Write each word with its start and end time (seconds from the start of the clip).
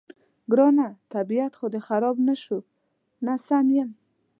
ګرانه، 0.51 0.87
طبیعت 1.13 1.53
خو 1.59 1.65
دې 1.73 1.79
خراب 1.87 2.15
نه 2.27 2.35
شو؟ 2.43 2.57
نه، 3.25 3.33
سم 3.45 3.67
یم. 3.77 3.89